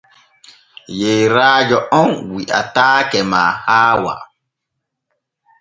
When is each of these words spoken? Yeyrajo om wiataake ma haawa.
Yeyrajo 0.99 1.79
om 1.99 2.11
wiataake 2.33 3.19
ma 3.31 3.41
haawa. 3.65 4.15